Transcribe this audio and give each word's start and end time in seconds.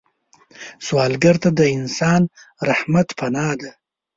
سوالګر 0.85 1.35
ته 1.43 1.49
د 1.59 1.61
انسان 1.77 2.21
رحمت 2.69 3.07
پناه 3.19 3.53
ده 3.61 3.71